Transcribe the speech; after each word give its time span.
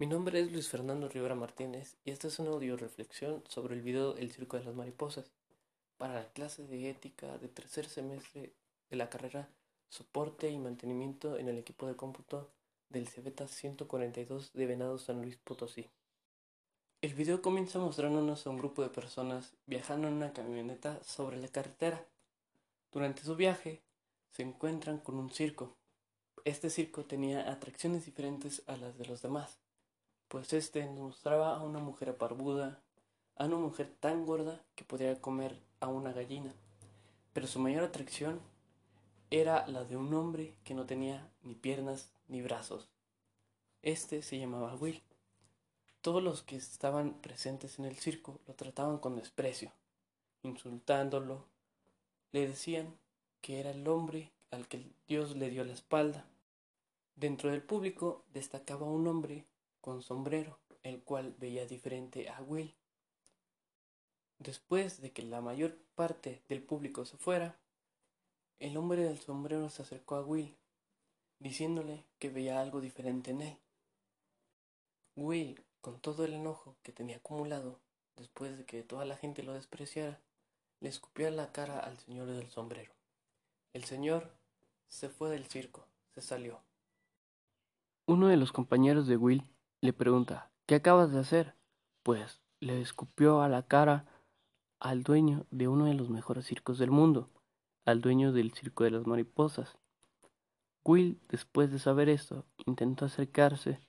Mi 0.00 0.06
nombre 0.06 0.40
es 0.40 0.50
Luis 0.50 0.66
Fernando 0.66 1.10
Rivera 1.10 1.34
Martínez 1.34 1.98
y 2.06 2.10
esta 2.10 2.28
es 2.28 2.38
una 2.38 2.52
audio 2.52 2.74
reflexión 2.74 3.44
sobre 3.46 3.74
el 3.74 3.82
video 3.82 4.16
El 4.16 4.32
Circo 4.32 4.56
de 4.56 4.64
las 4.64 4.74
Mariposas 4.74 5.30
para 5.98 6.14
la 6.14 6.32
clase 6.32 6.66
de 6.66 6.88
ética 6.88 7.36
de 7.36 7.48
tercer 7.48 7.84
semestre 7.86 8.54
de 8.88 8.96
la 8.96 9.10
carrera 9.10 9.50
Soporte 9.90 10.48
y 10.48 10.58
Mantenimiento 10.58 11.36
en 11.36 11.50
el 11.50 11.58
equipo 11.58 11.86
de 11.86 11.96
cómputo 11.96 12.48
del 12.88 13.10
CBETA 13.10 13.46
142 13.46 14.54
de 14.54 14.66
Venado 14.66 14.96
San 14.96 15.20
Luis 15.20 15.36
Potosí. 15.36 15.86
El 17.02 17.12
video 17.12 17.42
comienza 17.42 17.78
mostrándonos 17.78 18.46
a 18.46 18.50
un 18.50 18.56
grupo 18.56 18.80
de 18.80 18.88
personas 18.88 19.52
viajando 19.66 20.08
en 20.08 20.14
una 20.14 20.32
camioneta 20.32 20.98
sobre 21.04 21.36
la 21.36 21.48
carretera. 21.48 22.06
Durante 22.90 23.22
su 23.22 23.36
viaje 23.36 23.82
se 24.30 24.44
encuentran 24.44 24.96
con 24.96 25.16
un 25.16 25.28
circo. 25.28 25.76
Este 26.46 26.70
circo 26.70 27.04
tenía 27.04 27.52
atracciones 27.52 28.06
diferentes 28.06 28.62
a 28.66 28.78
las 28.78 28.96
de 28.96 29.04
los 29.04 29.20
demás 29.20 29.58
pues 30.30 30.72
nos 30.76 30.96
mostraba 30.96 31.56
a 31.56 31.62
una 31.64 31.80
mujer 31.80 32.16
barbuda, 32.16 32.80
a 33.34 33.46
una 33.46 33.56
mujer 33.56 33.92
tan 33.98 34.24
gorda 34.24 34.62
que 34.76 34.84
podía 34.84 35.20
comer 35.20 35.58
a 35.80 35.88
una 35.88 36.12
gallina, 36.12 36.54
pero 37.32 37.48
su 37.48 37.58
mayor 37.58 37.82
atracción 37.82 38.40
era 39.30 39.66
la 39.66 39.82
de 39.82 39.96
un 39.96 40.14
hombre 40.14 40.54
que 40.62 40.72
no 40.72 40.86
tenía 40.86 41.28
ni 41.42 41.56
piernas 41.56 42.12
ni 42.28 42.42
brazos. 42.42 42.88
Este 43.82 44.22
se 44.22 44.38
llamaba 44.38 44.76
Will. 44.76 45.02
Todos 46.00 46.22
los 46.22 46.42
que 46.42 46.54
estaban 46.54 47.14
presentes 47.14 47.80
en 47.80 47.86
el 47.86 47.96
circo 47.96 48.38
lo 48.46 48.54
trataban 48.54 48.98
con 48.98 49.16
desprecio, 49.16 49.72
insultándolo. 50.44 51.44
Le 52.30 52.46
decían 52.46 52.96
que 53.40 53.58
era 53.58 53.72
el 53.72 53.88
hombre 53.88 54.30
al 54.52 54.68
que 54.68 54.92
Dios 55.08 55.34
le 55.34 55.50
dio 55.50 55.64
la 55.64 55.72
espalda. 55.72 56.24
Dentro 57.16 57.50
del 57.50 57.64
público 57.64 58.22
destacaba 58.32 58.86
un 58.86 59.08
hombre 59.08 59.44
con 59.80 60.02
sombrero, 60.02 60.58
el 60.82 61.02
cual 61.02 61.34
veía 61.38 61.66
diferente 61.66 62.28
a 62.28 62.42
Will. 62.42 62.74
Después 64.38 65.00
de 65.00 65.12
que 65.12 65.22
la 65.22 65.40
mayor 65.40 65.76
parte 65.94 66.42
del 66.48 66.62
público 66.62 67.04
se 67.04 67.16
fuera, 67.16 67.58
el 68.58 68.76
hombre 68.76 69.02
del 69.02 69.18
sombrero 69.18 69.68
se 69.68 69.82
acercó 69.82 70.16
a 70.16 70.24
Will, 70.24 70.56
diciéndole 71.38 72.04
que 72.18 72.30
veía 72.30 72.60
algo 72.60 72.80
diferente 72.80 73.30
en 73.30 73.42
él. 73.42 73.58
Will, 75.16 75.62
con 75.80 76.00
todo 76.00 76.24
el 76.24 76.34
enojo 76.34 76.76
que 76.82 76.92
tenía 76.92 77.16
acumulado, 77.16 77.80
después 78.16 78.56
de 78.56 78.64
que 78.64 78.82
toda 78.82 79.04
la 79.04 79.16
gente 79.16 79.42
lo 79.42 79.54
despreciara, 79.54 80.20
le 80.80 80.88
escupió 80.88 81.30
la 81.30 81.52
cara 81.52 81.78
al 81.78 81.98
señor 81.98 82.28
del 82.28 82.48
sombrero. 82.48 82.92
El 83.72 83.84
señor 83.84 84.30
se 84.88 85.08
fue 85.08 85.30
del 85.30 85.46
circo, 85.46 85.86
se 86.14 86.22
salió. 86.22 86.60
Uno 88.06 88.28
de 88.28 88.36
los 88.36 88.52
compañeros 88.52 89.06
de 89.06 89.16
Will 89.16 89.44
le 89.82 89.92
pregunta, 89.92 90.50
¿qué 90.66 90.74
acabas 90.74 91.12
de 91.12 91.20
hacer? 91.20 91.54
Pues 92.02 92.40
le 92.60 92.80
escupió 92.80 93.40
a 93.40 93.48
la 93.48 93.62
cara 93.62 94.04
al 94.78 95.02
dueño 95.02 95.46
de 95.50 95.68
uno 95.68 95.86
de 95.86 95.94
los 95.94 96.10
mejores 96.10 96.46
circos 96.46 96.78
del 96.78 96.90
mundo, 96.90 97.30
al 97.86 98.00
dueño 98.00 98.32
del 98.32 98.52
circo 98.52 98.84
de 98.84 98.90
las 98.90 99.06
mariposas. 99.06 99.78
Will, 100.84 101.20
después 101.28 101.70
de 101.70 101.78
saber 101.78 102.08
esto, 102.08 102.44
intentó 102.66 103.06
acercarse 103.06 103.80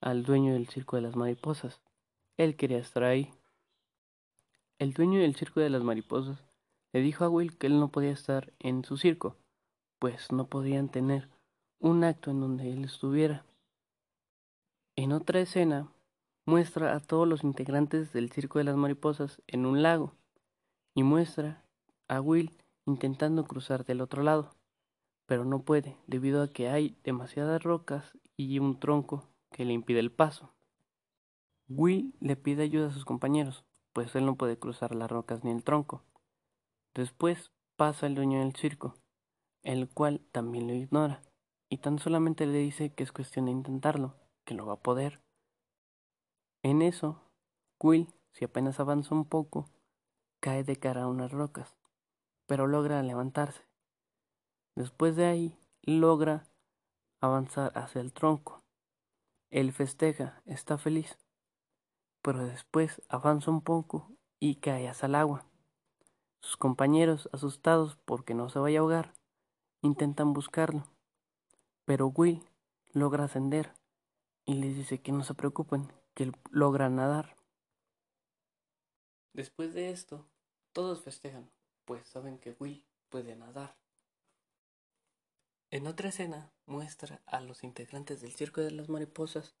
al 0.00 0.24
dueño 0.24 0.54
del 0.54 0.68
circo 0.68 0.96
de 0.96 1.02
las 1.02 1.16
mariposas. 1.16 1.80
Él 2.36 2.56
quería 2.56 2.78
estar 2.78 3.04
ahí. 3.04 3.32
El 4.78 4.92
dueño 4.92 5.20
del 5.20 5.36
circo 5.36 5.60
de 5.60 5.70
las 5.70 5.82
mariposas 5.82 6.44
le 6.92 7.00
dijo 7.00 7.24
a 7.24 7.28
Will 7.28 7.58
que 7.58 7.66
él 7.66 7.78
no 7.78 7.88
podía 7.88 8.12
estar 8.12 8.52
en 8.58 8.84
su 8.84 8.96
circo, 8.96 9.36
pues 9.98 10.32
no 10.32 10.48
podían 10.48 10.88
tener 10.88 11.28
un 11.80 12.02
acto 12.02 12.30
en 12.30 12.40
donde 12.40 12.72
él 12.72 12.84
estuviera. 12.84 13.44
En 15.00 15.12
otra 15.12 15.38
escena, 15.38 15.92
muestra 16.44 16.96
a 16.96 16.98
todos 16.98 17.28
los 17.28 17.44
integrantes 17.44 18.12
del 18.12 18.32
Circo 18.32 18.58
de 18.58 18.64
las 18.64 18.74
Mariposas 18.74 19.40
en 19.46 19.64
un 19.64 19.80
lago 19.80 20.16
y 20.92 21.04
muestra 21.04 21.62
a 22.08 22.20
Will 22.20 22.58
intentando 22.84 23.44
cruzar 23.44 23.84
del 23.84 24.00
otro 24.00 24.24
lado, 24.24 24.50
pero 25.26 25.44
no 25.44 25.62
puede 25.62 25.96
debido 26.08 26.42
a 26.42 26.48
que 26.48 26.68
hay 26.68 26.98
demasiadas 27.04 27.62
rocas 27.62 28.18
y 28.36 28.58
un 28.58 28.80
tronco 28.80 29.22
que 29.52 29.64
le 29.64 29.72
impide 29.72 30.00
el 30.00 30.10
paso. 30.10 30.52
Will 31.68 32.12
le 32.18 32.34
pide 32.34 32.64
ayuda 32.64 32.88
a 32.88 32.92
sus 32.92 33.04
compañeros, 33.04 33.64
pues 33.92 34.16
él 34.16 34.26
no 34.26 34.34
puede 34.34 34.58
cruzar 34.58 34.96
las 34.96 35.08
rocas 35.08 35.44
ni 35.44 35.52
el 35.52 35.62
tronco. 35.62 36.02
Después 36.92 37.52
pasa 37.76 38.08
el 38.08 38.16
dueño 38.16 38.40
del 38.40 38.56
circo, 38.56 38.96
el 39.62 39.88
cual 39.88 40.22
también 40.32 40.66
lo 40.66 40.74
ignora, 40.74 41.22
y 41.68 41.76
tan 41.76 42.00
solamente 42.00 42.46
le 42.46 42.58
dice 42.58 42.92
que 42.92 43.04
es 43.04 43.12
cuestión 43.12 43.44
de 43.44 43.52
intentarlo 43.52 44.16
que 44.48 44.54
lo 44.54 44.64
va 44.64 44.72
a 44.72 44.82
poder. 44.82 45.20
En 46.62 46.80
eso, 46.80 47.20
Will, 47.78 48.08
si 48.32 48.46
apenas 48.46 48.80
avanza 48.80 49.14
un 49.14 49.26
poco, 49.26 49.68
cae 50.40 50.64
de 50.64 50.76
cara 50.76 51.02
a 51.02 51.06
unas 51.06 51.32
rocas, 51.32 51.76
pero 52.46 52.66
logra 52.66 53.02
levantarse. 53.02 53.68
Después 54.74 55.16
de 55.16 55.26
ahí, 55.26 55.58
logra 55.82 56.46
avanzar 57.20 57.76
hacia 57.76 58.00
el 58.00 58.14
tronco. 58.14 58.64
Él 59.50 59.70
festeja, 59.74 60.40
está 60.46 60.78
feliz, 60.78 61.18
pero 62.22 62.42
después 62.46 63.02
avanza 63.10 63.50
un 63.50 63.60
poco 63.60 64.16
y 64.40 64.54
cae 64.60 64.88
hacia 64.88 65.08
el 65.08 65.14
agua. 65.14 65.44
Sus 66.40 66.56
compañeros, 66.56 67.28
asustados 67.34 67.96
porque 68.06 68.32
no 68.32 68.48
se 68.48 68.60
vaya 68.60 68.78
a 68.78 68.80
ahogar, 68.80 69.12
intentan 69.82 70.32
buscarlo, 70.32 70.84
pero 71.84 72.06
Will 72.06 72.42
logra 72.94 73.24
ascender 73.24 73.77
y 74.48 74.54
les 74.54 74.74
dice 74.74 75.02
que 75.02 75.12
no 75.12 75.24
se 75.24 75.34
preocupen, 75.34 75.92
que 76.14 76.32
logra 76.50 76.88
nadar. 76.88 77.36
Después 79.34 79.74
de 79.74 79.90
esto, 79.90 80.26
todos 80.72 81.02
festejan, 81.02 81.50
pues 81.84 82.08
saben 82.08 82.38
que 82.38 82.56
Will 82.58 82.82
puede 83.10 83.36
nadar. 83.36 83.76
En 85.70 85.86
otra 85.86 86.08
escena 86.08 86.50
muestra 86.64 87.20
a 87.26 87.42
los 87.42 87.62
integrantes 87.62 88.22
del 88.22 88.34
Circo 88.34 88.62
de 88.62 88.70
las 88.70 88.88
Mariposas 88.88 89.54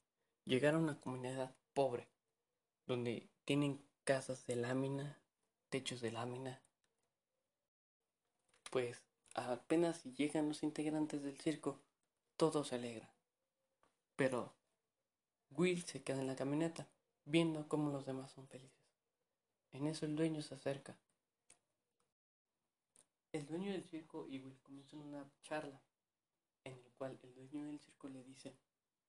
llegar 0.46 0.74
a 0.74 0.78
una 0.78 0.98
comunidad 0.98 1.54
pobre, 1.74 2.08
donde 2.86 3.28
tienen 3.44 3.86
casas 4.04 4.46
de 4.46 4.56
lámina, 4.56 5.20
techos 5.68 6.00
de 6.00 6.12
lámina. 6.12 6.62
Pues 8.70 9.02
apenas 9.34 10.02
llegan 10.04 10.48
los 10.48 10.62
integrantes 10.62 11.22
del 11.22 11.38
circo, 11.38 11.78
todo 12.38 12.64
se 12.64 12.76
alegra. 12.76 13.12
Pero 14.16 14.57
Will 15.58 15.84
se 15.84 16.04
queda 16.04 16.20
en 16.20 16.28
la 16.28 16.36
camioneta, 16.36 16.86
viendo 17.24 17.66
cómo 17.66 17.90
los 17.90 18.06
demás 18.06 18.30
son 18.30 18.46
felices. 18.46 18.78
En 19.72 19.88
eso 19.88 20.06
el 20.06 20.14
dueño 20.14 20.40
se 20.40 20.54
acerca. 20.54 20.96
El 23.32 23.44
dueño 23.44 23.72
del 23.72 23.82
circo 23.82 24.28
y 24.28 24.38
Will 24.38 24.60
comienzan 24.62 25.00
una 25.00 25.28
charla, 25.42 25.82
en 26.62 26.74
el 26.74 26.92
cual 26.92 27.18
el 27.24 27.34
dueño 27.34 27.66
del 27.66 27.80
circo 27.80 28.08
le 28.08 28.22
dice 28.22 28.54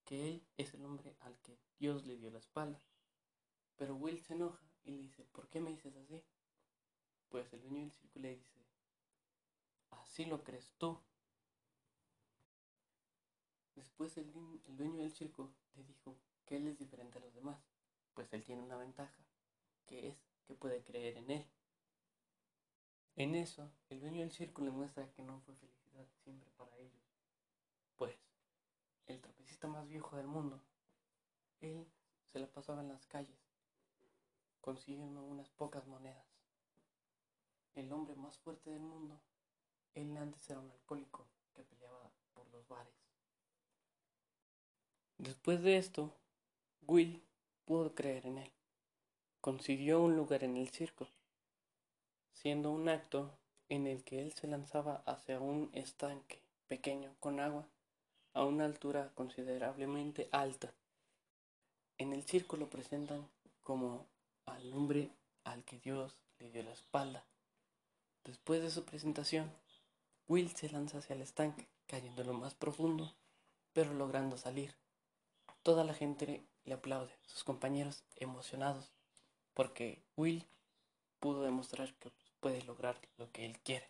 que 0.06 0.28
él 0.28 0.44
es 0.58 0.74
el 0.74 0.84
hombre 0.86 1.16
al 1.20 1.38
que 1.38 1.60
Dios 1.78 2.08
le 2.08 2.18
dio 2.18 2.32
la 2.32 2.40
espalda. 2.40 2.82
Pero 3.76 3.94
Will 3.94 4.20
se 4.20 4.34
enoja 4.34 4.66
y 4.84 4.90
le 4.94 5.04
dice, 5.04 5.26
¿por 5.26 5.50
qué 5.50 5.62
me 5.62 5.70
dices 5.70 5.96
así? 5.98 6.24
Pues 7.30 7.54
el 7.54 7.62
dueño 7.62 7.82
del 7.82 7.92
circo 7.92 8.18
le 8.18 8.38
dice, 8.38 8.60
así 9.92 10.26
lo 10.26 10.44
crees 10.44 10.74
tú. 10.80 11.00
Después 13.76 14.18
el, 14.18 14.34
el 14.66 14.78
dueño 14.78 15.04
del 15.04 15.14
circo 15.14 15.54
le 15.76 15.84
dijo 15.84 16.18
que 16.50 16.58
él 16.58 16.68
es 16.68 16.80
diferente 16.80 17.20
a 17.20 17.22
los 17.22 17.36
demás, 17.36 17.60
pues 18.16 18.34
él 18.34 18.44
tiene 18.44 18.64
una 18.64 18.76
ventaja, 18.76 19.24
que 19.86 20.08
es 20.08 20.18
que 20.48 20.56
puede 20.56 20.84
creer 20.84 21.18
en 21.18 21.30
él. 21.30 21.46
En 23.16 23.36
eso, 23.36 23.70
el 23.90 24.00
dueño 24.00 24.22
del 24.22 24.32
circo 24.32 24.64
le 24.64 24.72
muestra 24.72 25.12
que 25.12 25.22
no 25.22 25.40
fue 25.42 25.56
felicidad 25.58 26.08
siempre 26.24 26.50
para 26.58 26.76
ellos, 26.78 27.04
pues 27.98 28.18
el 29.06 29.22
trapecista 29.22 29.68
más 29.68 29.88
viejo 29.88 30.18
del 30.18 30.26
mundo, 30.26 30.60
él 31.62 31.88
se 32.32 32.40
la 32.40 32.48
pasaba 32.48 32.82
en 32.82 32.90
las 32.90 33.06
calles, 33.06 33.38
consiguiendo 34.60 35.22
unas 35.22 35.50
pocas 35.50 35.86
monedas. 35.86 36.26
El 37.76 37.92
hombre 37.94 38.16
más 38.16 38.40
fuerte 38.40 38.72
del 38.72 38.82
mundo, 38.82 39.22
él 39.94 40.18
antes 40.18 40.50
era 40.50 40.60
un 40.60 40.72
alcohólico 40.72 41.28
que 41.54 41.64
peleaba 41.64 42.10
por 42.34 42.50
los 42.50 42.68
bares. 42.68 42.96
Después 45.20 45.62
de 45.62 45.78
esto, 45.78 46.19
Will 46.90 47.22
pudo 47.66 47.94
creer 47.94 48.26
en 48.26 48.40
él. 48.40 48.52
Consiguió 49.42 50.02
un 50.02 50.16
lugar 50.16 50.44
en 50.44 50.58
el 50.58 50.70
circo, 50.70 51.08
siendo 52.34 52.72
un 52.72 52.90
acto 52.90 53.30
en 53.70 53.86
el 53.86 54.04
que 54.04 54.24
él 54.24 54.34
se 54.34 54.48
lanzaba 54.48 55.04
hacia 55.06 55.40
un 55.40 55.70
estanque 55.74 56.42
pequeño 56.68 57.14
con 57.20 57.40
agua 57.40 57.68
a 58.34 58.44
una 58.44 58.66
altura 58.66 59.12
considerablemente 59.14 60.30
alta. 60.32 60.74
En 62.00 62.12
el 62.12 62.24
circo 62.24 62.58
lo 62.58 62.72
presentan 62.72 63.30
como 63.62 64.08
al 64.48 64.74
hombre 64.74 65.12
al 65.44 65.64
que 65.66 65.78
Dios 65.78 66.18
le 66.40 66.50
dio 66.50 66.64
la 66.64 66.74
espalda. 66.74 67.24
Después 68.24 68.64
de 68.64 68.72
su 68.72 68.84
presentación, 68.84 69.52
Will 70.28 70.56
se 70.56 70.72
lanza 70.72 70.98
hacia 70.98 71.16
el 71.16 71.22
estanque, 71.22 71.68
cayendo 71.86 72.24
en 72.24 72.30
lo 72.30 72.34
más 72.34 72.56
profundo, 72.56 73.14
pero 73.74 73.94
logrando 73.94 74.38
salir. 74.38 74.74
Toda 75.62 75.84
la 75.84 75.94
gente 75.94 76.42
le 76.66 76.74
aplaude, 76.74 77.14
sus 77.24 77.44
compañeros 77.44 78.04
emocionados, 78.16 78.92
porque 79.54 80.02
Will 80.16 80.46
pudo 81.20 81.44
demostrar 81.44 81.94
que 81.96 82.12
puede 82.40 82.64
lograr 82.64 83.00
lo 83.18 83.32
que 83.32 83.46
él 83.46 83.60
quiere. 83.60 83.90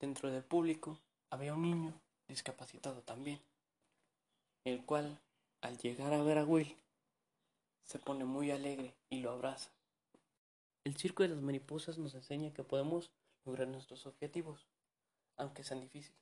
Dentro 0.00 0.30
del 0.30 0.44
público 0.44 0.98
había 1.30 1.54
un 1.54 1.62
niño 1.62 2.00
discapacitado 2.28 3.02
también, 3.02 3.40
el 4.64 4.84
cual 4.84 5.20
al 5.60 5.78
llegar 5.78 6.12
a 6.12 6.22
ver 6.22 6.38
a 6.38 6.44
Will 6.44 6.76
se 7.84 7.98
pone 7.98 8.24
muy 8.24 8.50
alegre 8.50 8.94
y 9.08 9.20
lo 9.20 9.30
abraza. 9.30 9.70
El 10.84 10.96
circo 10.96 11.22
de 11.22 11.30
las 11.30 11.40
mariposas 11.40 11.96
nos 11.96 12.14
enseña 12.14 12.52
que 12.52 12.64
podemos 12.64 13.10
lograr 13.44 13.68
nuestros 13.68 14.06
objetivos, 14.06 14.66
aunque 15.36 15.64
sean 15.64 15.80
difíciles, 15.80 16.20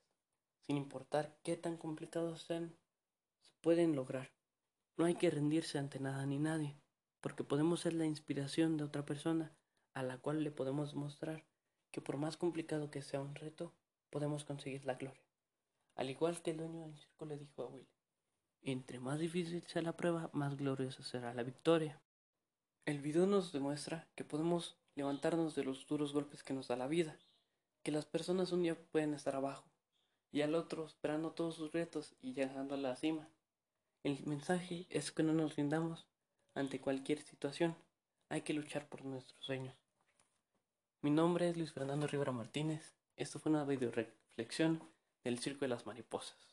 sin 0.60 0.76
importar 0.76 1.36
qué 1.42 1.56
tan 1.56 1.76
complicados 1.76 2.42
sean, 2.42 2.76
se 3.40 3.50
pueden 3.60 3.96
lograr. 3.96 4.30
No 4.96 5.04
hay 5.04 5.14
que 5.14 5.30
rendirse 5.30 5.78
ante 5.78 6.00
nada 6.00 6.24
ni 6.26 6.38
nadie, 6.38 6.76
porque 7.20 7.44
podemos 7.44 7.80
ser 7.80 7.94
la 7.94 8.06
inspiración 8.06 8.76
de 8.76 8.84
otra 8.84 9.04
persona 9.04 9.52
a 9.94 10.02
la 10.02 10.18
cual 10.18 10.42
le 10.44 10.50
podemos 10.50 10.94
mostrar 10.94 11.44
que 11.90 12.00
por 12.00 12.16
más 12.16 12.36
complicado 12.36 12.90
que 12.90 13.02
sea 13.02 13.20
un 13.20 13.34
reto, 13.34 13.74
podemos 14.10 14.44
conseguir 14.44 14.84
la 14.84 14.94
gloria. 14.94 15.22
Al 15.94 16.10
igual 16.10 16.40
que 16.42 16.52
el 16.52 16.58
dueño 16.58 16.80
del 16.80 16.96
circo 16.96 17.26
le 17.26 17.38
dijo 17.38 17.62
a 17.62 17.66
Will, 17.66 17.88
entre 18.62 19.00
más 19.00 19.18
difícil 19.18 19.62
sea 19.66 19.82
la 19.82 19.96
prueba, 19.96 20.30
más 20.32 20.56
gloriosa 20.56 21.02
será 21.02 21.34
la 21.34 21.42
victoria. 21.42 22.00
El 22.84 23.00
video 23.00 23.26
nos 23.26 23.52
demuestra 23.52 24.08
que 24.14 24.24
podemos 24.24 24.78
levantarnos 24.94 25.54
de 25.54 25.64
los 25.64 25.86
duros 25.86 26.12
golpes 26.12 26.42
que 26.42 26.54
nos 26.54 26.68
da 26.68 26.76
la 26.76 26.86
vida, 26.86 27.18
que 27.82 27.92
las 27.92 28.06
personas 28.06 28.52
un 28.52 28.62
día 28.62 28.76
pueden 28.90 29.14
estar 29.14 29.34
abajo 29.34 29.68
y 30.30 30.40
al 30.40 30.54
otro 30.54 30.86
esperando 30.86 31.32
todos 31.32 31.56
sus 31.56 31.72
retos 31.72 32.14
y 32.20 32.32
llegando 32.32 32.74
a 32.74 32.78
la 32.78 32.96
cima. 32.96 33.28
El 34.04 34.18
mensaje 34.26 34.86
es 34.90 35.12
que 35.12 35.22
no 35.22 35.32
nos 35.32 35.54
rindamos 35.54 36.08
ante 36.54 36.80
cualquier 36.80 37.22
situación, 37.22 37.76
hay 38.30 38.40
que 38.42 38.52
luchar 38.52 38.88
por 38.88 39.04
nuestros 39.04 39.44
sueños. 39.44 39.76
Mi 41.02 41.10
nombre 41.10 41.48
es 41.48 41.56
Luis 41.56 41.72
Fernando 41.72 42.08
Rivera 42.08 42.32
Martínez. 42.32 42.96
Esto 43.16 43.38
fue 43.38 43.52
una 43.52 43.64
video 43.64 43.92
reflexión 43.92 44.82
del 45.22 45.38
Circo 45.38 45.60
de 45.60 45.68
las 45.68 45.86
Mariposas. 45.86 46.51